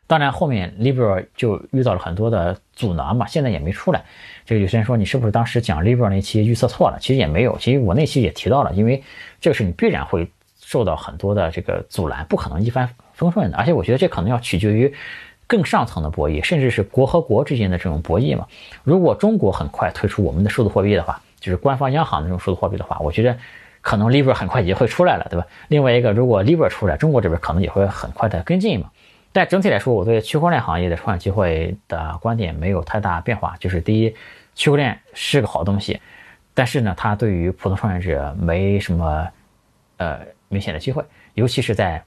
[0.07, 4.05] 当然后面 Libra 就遇到了很多的阻挠嘛，现在也没出来。
[4.45, 6.99] 这个有些人说你是不是当时讲 Libra 那期预测错了？
[7.01, 9.03] 其实也没有，其实我那期也提到了，因为
[9.41, 13.57] 这个是你必然会受到很多的这个阻拦，不可能一帆风顺的。
[13.57, 14.95] 而且我觉得这可能要取决于。
[15.47, 18.47] 更上层的博弈，甚至是国和国之间的这种博弈嘛。
[18.83, 23.37] 如果中国很快推出我们的数字货币的话，就是官方央行的这种数字货币的话，我觉得
[23.83, 25.47] 可能 Libra 很快也会出来了，对吧？
[25.69, 28.91] 另外一个，如果 Libra 出来，中国这边可能也会很快的跟进嘛。
[29.35, 33.57] 但整体来说，我对区块链行业的创业机会的观点没有太大变化。
[33.59, 34.15] 就是第一，
[34.55, 35.99] 区块链是个好东西；
[36.55, 39.29] 但是呢，它对于普通创业者没什么
[39.97, 42.01] 呃明显的机会，尤其是在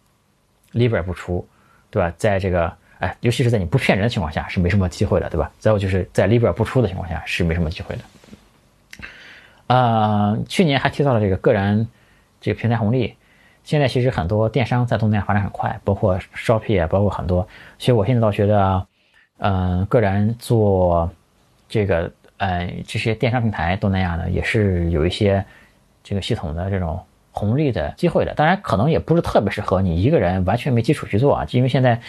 [0.72, 1.46] Libra 不出，
[1.92, 2.14] 对吧？
[2.18, 5.52] 在这个哎，尤其是在你不骗人的情况下是没什么机会的，对吧？
[5.60, 8.02] 再有就是在 Libra 不出的情况下是没什么机会的。
[9.68, 11.86] 呃，去年还提到了这个个人
[12.40, 13.18] 这个平台红利，
[13.68, 17.46] 现在其实很多电商在东南亚发展很快，包括 Shopee，包括很多。
[17.78, 18.88] 其实我现在倒觉得，
[19.40, 21.12] 嗯，个人做
[21.68, 25.44] 这个呃这些电商平台，东南亚呢也是有一些
[26.02, 26.98] 这个系统的这种
[27.34, 28.34] 红利的机会的。
[28.36, 32.00] 当然，可能也不是特别适合你一个人完全没基础去做啊，因为现在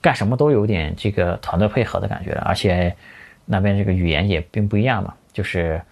[0.00, 2.94] 干什么都有点这个团队配合的感觉，而且
[3.46, 5.82] 那边这个语言也并不一样嘛，就是。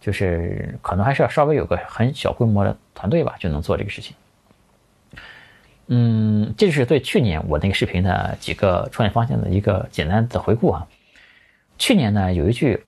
[0.00, 4.16] 就是可能还是要稍微有个很小规模的团队吧，就能做这个事情。
[5.92, 10.86] 嗯，这就是对去年我那个视频的几个创业方向的一个简单的回顾啊。
[11.78, 12.82] 去年呢，有一句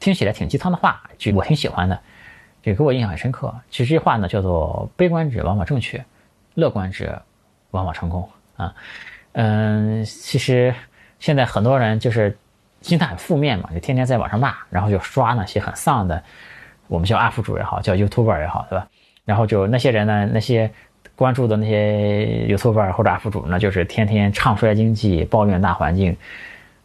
[0.00, 2.00] 听起来挺鸡汤的话，就我挺喜欢的，
[2.62, 3.54] 这给我印象很深刻。
[3.68, 6.02] 其实这话呢，叫做“悲观者往往正确，
[6.54, 7.20] 乐观者
[7.72, 8.74] 往往成功”啊。
[9.32, 10.74] 嗯，其实
[11.18, 12.38] 现在很多人就是。
[12.82, 16.22] 心态很负面嘛，就天天在网上骂，然后就刷那些很丧的，
[16.86, 18.86] 我们叫 UP 主也好，叫 YouTuber 也好，对吧？
[19.24, 20.70] 然后就那些人呢，那些
[21.16, 26.16] 关注的那些 YouTuber 或者 UP 主呢，就是天天唱衰经济，抱怨大环境，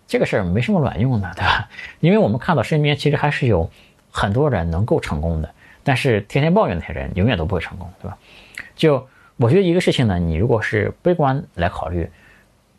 [0.08, 1.70] 这个事儿没什么卵用的，对吧？
[2.00, 3.70] 因为我们看到身边其实还是有
[4.10, 8.18] 很多人能够成功的，但是天天抱怨那些人永远都不会成功，对吧？
[8.76, 12.10] 就我觉得一个事情呢，你如果是悲观来考虑，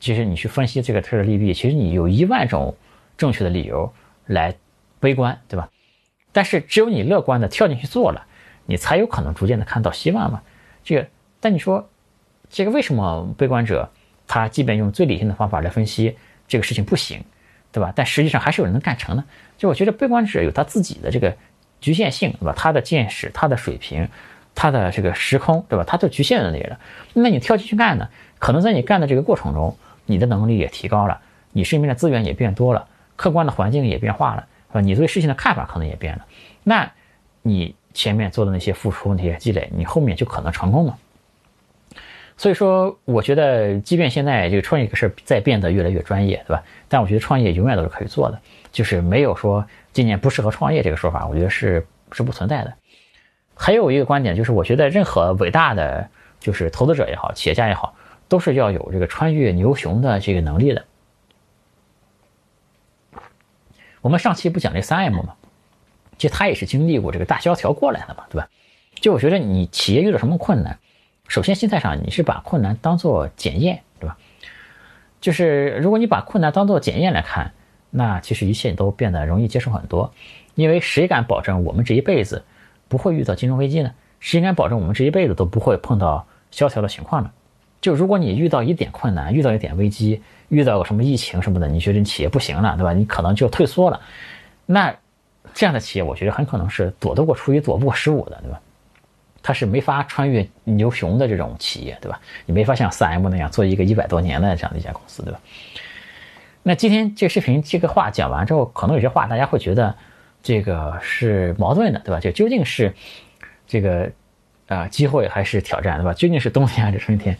[0.01, 2.75] 其实你去分析这个事的利弊，其实你有一万种。
[3.15, 3.93] 正确的理由
[4.27, 4.55] 来
[4.99, 5.69] 悲观，对吧？
[6.33, 8.27] 但是只有你乐观的跳进去做了，
[8.67, 10.43] 你才有可能逐渐的看到希望嘛。
[10.83, 11.07] 这个，
[11.43, 11.91] 但你说
[12.49, 13.91] 这个为什么悲观者
[14.29, 17.23] 他即便用最理性的方法来分析这个事情不行，
[17.73, 17.93] 对吧？
[17.95, 19.25] 但实际上还是有人能干成呢？
[19.59, 21.37] 就我觉得悲观者有他自己的这个
[21.81, 22.55] 局限性，对吧？
[22.57, 24.09] 他的见识、他的水平、
[24.55, 25.85] 他的这个时空，对吧？
[25.85, 26.79] 他都局限在那里了。
[27.15, 28.09] 那你跳进去干呢？
[28.39, 29.77] 可能在你干的这个过程中，
[30.07, 32.87] 你的能力也提高了，你身边的资源也变多了。
[33.17, 34.81] 客观的环境也变化了，是吧？
[34.81, 36.25] 你对事情的看法可能也变了，
[36.63, 36.91] 那
[37.43, 40.97] 你前面做的那些付出、那些积累，你后面就可能成功了。
[42.37, 46.63] 所以说，我觉得，即便现在这个创业这个事儿在变得越来越专业，对吧？
[46.89, 48.41] 但我觉得创业永远都是可以做的，
[48.73, 52.73] 就是没有说今年不适合创业这个说法，我觉得是是不存在的。
[53.55, 56.09] 还有一个观点就是，我觉得任何伟大的
[56.41, 57.95] 就是投资者也好，企业家也好，
[58.29, 60.85] 都是要有这个穿越牛熊的这个能力的。
[64.01, 65.35] 我们上期不讲这三 M 吗？
[66.19, 68.49] 其实他也是经历过这个大萧条过来的嘛，对吧？
[68.97, 70.79] 就我觉得你企业遇到什么困难，
[71.29, 74.17] 首先心态上你是把困难当做检验，对吧？
[75.21, 77.53] 就是如果你把困难当做检验来看，
[77.91, 80.13] 那其实一切都变得容易接受很多。
[80.55, 82.45] 因为谁敢保证我们这一辈子
[82.89, 83.93] 不会遇到金融危机呢？
[84.21, 87.31] 谁敢保证我们这一辈子都不会碰到萧条的情况呢？
[87.81, 92.93] 就如果你遇到一点困难，遇到一点危机，遇到个什么疫情什么的，你觉得你企业不行了，对吧？
[92.93, 94.01] 你可能就退缩了。
[94.67, 94.95] 那
[95.55, 98.61] 这样的企业，我觉得很可能是躲得过初一，躲不过十五的，对吧？
[99.43, 102.21] 它是没法穿越牛熊的这种企业，对吧？
[102.47, 105.41] 你没法像三 M 那样做一个一百多年的这样的一家公司，对吧？
[106.63, 109.95] 那今天这个视频这个话讲完之后，可能有些话大家会觉得
[110.43, 112.21] 这个是矛盾的，对吧？
[112.21, 112.95] 就究竟是
[113.67, 114.13] 这个
[114.69, 116.15] 啊机会还是挑战，对吧？
[116.15, 117.37] 究竟是冬天还是春天？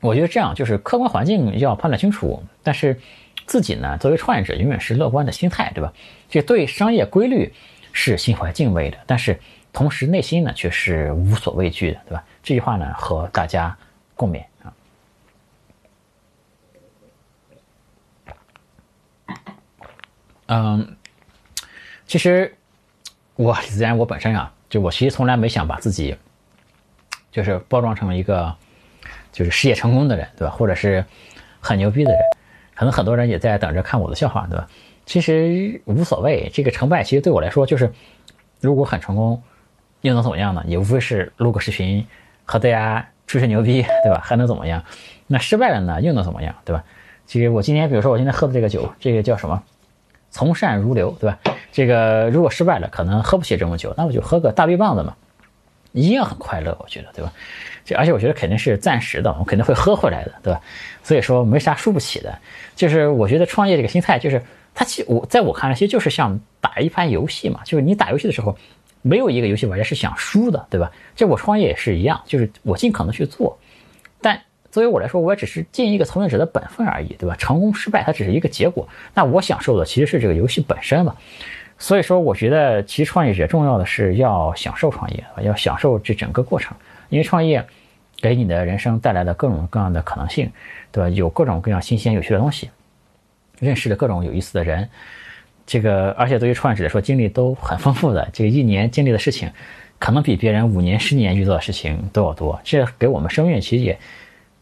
[0.00, 3.00] 我觉得这样就是客观环境要判断清楚，但是
[3.46, 5.92] 自己呢，作为创业者，永远是乐观的心态，对吧？
[6.28, 7.52] 就对商业规律
[7.92, 9.38] 是心怀敬畏的，但是
[9.72, 12.24] 同时内心呢却是无所畏惧的，对吧？
[12.42, 13.76] 这句话呢和大家
[14.14, 14.72] 共勉啊。
[20.46, 20.96] 嗯，
[22.06, 22.56] 其实
[23.36, 26.16] 我李自然，我本身啊，就我其实从来没想把自己
[27.30, 28.56] 就是包装成一个。
[29.30, 30.52] 就是事业成功的人，对吧？
[30.52, 31.04] 或者是
[31.60, 32.20] 很牛逼的人，
[32.74, 34.68] 可能很多人也在等着看我的笑话，对吧？
[35.08, 37.90] 其实无所谓，这个成败其实对我来说就是，
[38.60, 39.42] 如果很成功，
[40.02, 40.62] 又能怎么样呢？
[40.66, 42.06] 也无非是录个视频
[42.44, 44.20] 和大家吹吹牛逼，对吧？
[44.22, 44.84] 还能怎么样？
[45.26, 46.84] 那失败了呢，又能怎么样，对吧？
[47.24, 49.62] 其实我今天，比如说我今天喝的这个酒，这个叫什么？
[50.30, 51.38] 从善如流，对吧？
[51.72, 55.16] 这个如果失败了，可能喝不起这么久，那我就喝个大绿棒子嘛，
[55.92, 57.32] 一样很快乐，我觉得，对吧？
[57.82, 60.60] 这而且我觉得肯定是暂时的，我肯定会喝回来的，对吧？
[61.02, 62.38] 所以说没啥输不起的。
[62.76, 64.42] 就是我觉得创业这个心态，就是
[64.78, 67.60] 它其实我在我看来，其实就是像打一盘游戏嘛。
[67.64, 68.56] 就是你打游戏的时候，
[69.02, 70.92] 没有一个游戏玩家是想输的，对吧？
[71.16, 73.58] 这我创业也是一样，就是我尽可能去做。
[74.20, 77.34] 但作为我来说，我也只是尽一个从业者的本分而已，对吧？
[77.34, 78.88] 成功失败它只是一个结果。
[79.14, 81.12] 那我享受的其实是这个游戏本身嘛。
[81.76, 86.76] 所以说，我觉得其实创业者重要的是要享受创业，要享受这整个过程，
[87.08, 87.66] 因为创业
[88.20, 90.48] 给你的人生带来的各种各样的可能性，
[90.92, 91.08] 对吧？
[91.08, 92.70] 有各种各样新鲜有趣的东西，
[93.60, 94.88] 认识了各种有意思的人，
[95.66, 99.50] 这个而且对于创业者来说，经历都很丰富的，这个一年经历的事情，
[99.98, 103.98] 可能比别人五年、十年遇到的事情都要多，这给我们生命其实也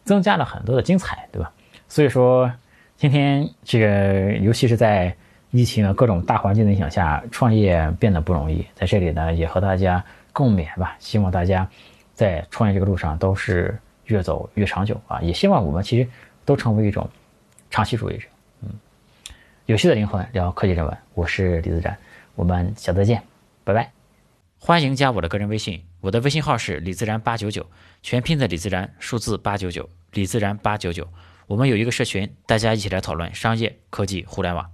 [0.04, 1.52] 增加了很多的精彩，对吧？
[1.88, 2.50] 所以说，
[2.96, 5.14] 今天这个尤其是在
[5.52, 8.64] 疫情的各种大环境的影响下，创业变得不容易。
[8.74, 10.96] 在这里呢，也和大家共勉吧。
[10.98, 11.68] 希望大家
[12.14, 15.20] 在创业这个路上都是越走越长久啊！
[15.20, 16.08] 也希望我们其实
[16.44, 17.08] 都成为一种
[17.70, 18.26] 长期主义者。
[19.66, 21.98] 有趣的灵魂聊科技人文，我是李自然，
[22.36, 23.20] 我们下次再见，
[23.64, 23.90] 拜拜。
[24.60, 27.66] 欢迎加我的个人微信，我的微信号是李自然八九九，
[28.00, 31.08] 全拼的李自然，数字八九九，李自然八九九。
[31.48, 34.70] 我们有一个社群，大家一起来讨论商业、科技、互联网。